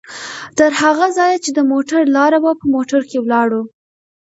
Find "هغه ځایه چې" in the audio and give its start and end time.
0.81-1.51